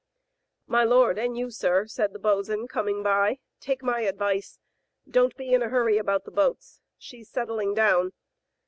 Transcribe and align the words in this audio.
"My 0.65 0.83
lord 0.83 1.19
and 1.19 1.37
you, 1.37 1.51
sir," 1.51 1.85
said 1.85 2.11
the 2.11 2.17
bos'n, 2.17 2.67
coming 2.67 3.03
by, 3.03 3.37
"take 3.59 3.83
my 3.83 3.99
advice. 4.01 4.57
Don't 5.07 5.37
be 5.37 5.53
in 5.53 5.61
a 5.61 5.69
hurry 5.69 5.99
about 5.99 6.25
the 6.25 6.31
boats. 6.31 6.81
She's 6.97 7.29
settling 7.29 7.75
down. 7.75 8.11